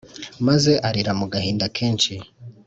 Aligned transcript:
maze 0.47 0.71
arira 0.87 1.11
mugahinda 1.19 1.65
kenshi 1.77 2.13